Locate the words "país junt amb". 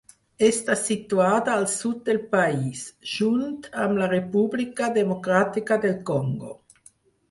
2.33-4.01